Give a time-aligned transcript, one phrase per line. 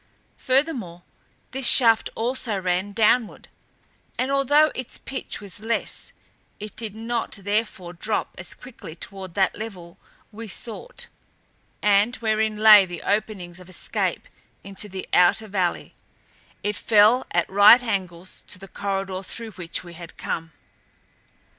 [0.39, 1.03] Furthermore,
[1.51, 3.49] this shaft also ran downward,
[4.17, 6.09] and although its pitch was less
[6.59, 9.99] and it did not therefore drop as quickly toward that level
[10.31, 11.05] we sought
[11.83, 14.27] and wherein lay the openings of escape
[14.63, 15.93] into the outer valley,
[16.63, 20.51] it fell at right angles to the corridor through which we had come.